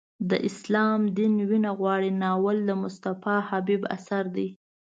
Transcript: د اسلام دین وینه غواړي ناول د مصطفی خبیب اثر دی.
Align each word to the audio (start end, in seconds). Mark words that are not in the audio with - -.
د 0.29 0.31
اسلام 0.49 1.01
دین 1.17 1.33
وینه 1.49 1.71
غواړي 1.79 2.11
ناول 2.23 2.57
د 2.65 2.71
مصطفی 2.83 3.37
خبیب 3.49 3.81
اثر 3.95 4.23
دی. 4.35 4.47